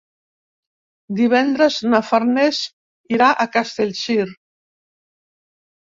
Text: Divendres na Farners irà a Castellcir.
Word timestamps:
Divendres 1.19 1.77
na 1.91 2.01
Farners 2.09 2.63
irà 3.19 3.31
a 3.33 3.49
Castellcir. 3.59 4.29